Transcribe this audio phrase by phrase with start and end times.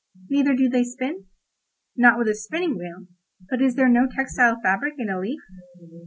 [0.31, 1.25] "Neither do they spin?"
[1.95, 3.05] Not with a spinning wheel;
[3.51, 5.41] but is there no textile fabric in a leaf?